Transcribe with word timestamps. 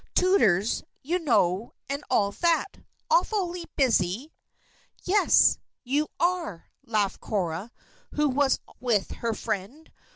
"Tutors, 0.15 0.81
you 1.03 1.19
know, 1.19 1.73
and 1.87 2.03
all 2.09 2.31
that. 2.31 2.65
Awfully 3.11 3.65
busy." 3.75 4.33
"Yes 5.03 5.59
you 5.83 6.07
are!" 6.19 6.71
laughed 6.83 7.19
Cora, 7.21 7.69
who 8.15 8.27
was 8.27 8.57
with 8.79 9.11
her 9.11 9.35
friend. 9.35 9.91